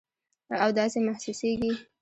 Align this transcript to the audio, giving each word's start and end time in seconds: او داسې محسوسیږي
او 0.63 0.69
داسې 0.79 0.99
محسوسیږي 1.07 1.71